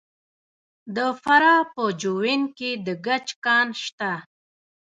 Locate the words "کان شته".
3.45-4.11